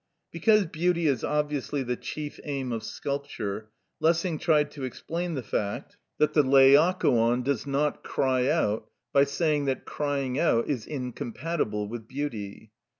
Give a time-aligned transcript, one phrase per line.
[0.31, 3.69] Because beauty is obviously the chief aim of sculpture,
[3.99, 9.65] Lessing tried to explain the fact that the Laocoon does not cry out, by saying
[9.65, 12.71] that crying out is incompatible with beauty.